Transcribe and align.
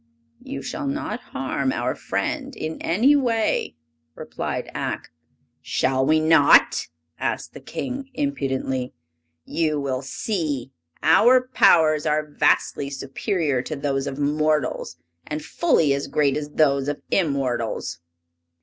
"You 0.41 0.63
shall 0.63 0.87
not 0.87 1.19
harm 1.19 1.71
our 1.71 1.93
friend 1.93 2.55
in 2.55 2.81
any 2.81 3.15
way!" 3.15 3.75
replied 4.15 4.67
Ak. 4.73 5.11
"Shall 5.61 6.03
we 6.03 6.19
not?" 6.19 6.87
asked 7.19 7.53
the 7.53 7.59
King, 7.59 8.09
impudently. 8.15 8.93
"You 9.45 9.79
will 9.79 10.01
see! 10.01 10.71
Our 11.03 11.47
powers 11.53 12.07
are 12.07 12.25
vastly 12.25 12.89
superior 12.89 13.61
to 13.61 13.75
those 13.75 14.07
of 14.07 14.17
mortals, 14.17 14.97
and 15.27 15.45
fully 15.45 15.93
as 15.93 16.07
great 16.07 16.35
as 16.35 16.49
those 16.49 16.87
of 16.87 17.03
immortals." 17.11 17.99